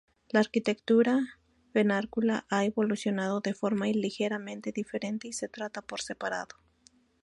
[0.29, 1.23] La arquitectura
[1.75, 6.55] vernácula ha evolucionado de forma ligeramente diferente y se trata por separado.